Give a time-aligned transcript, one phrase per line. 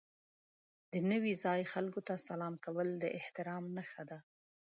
[0.91, 4.19] د نوي ځای خلکو ته سلام کول د احترام نښه ده.